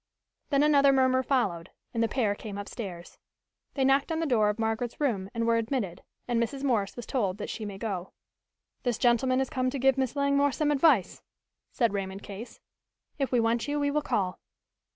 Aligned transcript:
Then 0.49 0.63
another 0.63 0.91
murmur 0.91 1.21
followed 1.21 1.69
and 1.93 2.01
the 2.01 2.07
pair 2.07 2.33
came 2.33 2.57
upstairs. 2.57 3.19
They 3.75 3.85
knocked 3.85 4.11
on 4.11 4.19
the 4.19 4.25
door 4.25 4.49
of 4.49 4.57
Margaret's 4.57 4.99
room 4.99 5.29
and 5.31 5.45
were 5.45 5.57
admitted, 5.57 6.01
and 6.27 6.41
Mrs. 6.41 6.63
Morse 6.63 6.95
was 6.95 7.05
told 7.05 7.37
that 7.37 7.51
she 7.51 7.65
might 7.65 7.81
go. 7.81 8.11
"This 8.81 8.97
gentleman 8.97 9.37
has 9.37 9.51
come 9.51 9.69
to 9.69 9.77
give 9.77 9.99
Miss 9.99 10.15
Langmore 10.15 10.53
some 10.53 10.71
advice," 10.71 11.21
said 11.71 11.93
Raymond 11.93 12.23
Case. 12.23 12.59
"If 13.19 13.31
we 13.31 13.39
want 13.39 13.67
you 13.67 13.79
we 13.79 13.91
will 13.91 14.01
call." 14.01 14.39